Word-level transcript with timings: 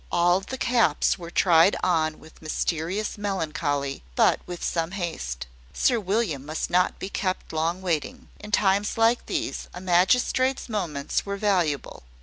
All 0.11 0.39
the 0.39 0.57
caps 0.57 1.19
were 1.19 1.29
tried 1.29 1.75
on 1.83 2.17
with 2.17 2.41
mysterious 2.41 3.19
melancholy, 3.19 4.01
but 4.15 4.39
with 4.47 4.63
some 4.63 4.89
haste. 4.93 5.45
Sir 5.73 5.99
William 5.99 6.43
must 6.43 6.71
not 6.71 6.97
be 6.97 7.07
kept 7.07 7.53
long 7.53 7.83
waiting: 7.83 8.27
in 8.39 8.49
times 8.49 8.97
like 8.97 9.27
these, 9.27 9.67
a 9.75 9.79
magistrate's 9.79 10.67
moments 10.67 11.23
were 11.23 11.37
valuable. 11.37 12.01